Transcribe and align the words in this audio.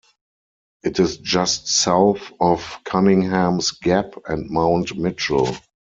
It 0.81 0.99
is 0.99 1.17
just 1.17 1.67
south 1.67 2.31
of 2.39 2.79
Cunninghams 2.85 3.79
Gap 3.81 4.15
and 4.25 4.49
Mount 4.49 4.97
Mitchell. 4.97 5.55